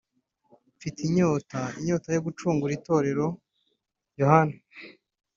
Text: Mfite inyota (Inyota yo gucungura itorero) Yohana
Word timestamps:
Mfite 0.75 0.97
inyota 1.07 1.59
(Inyota 1.79 2.07
yo 2.15 2.21
gucungura 2.25 2.71
itorero) 2.79 3.25
Yohana 4.19 4.57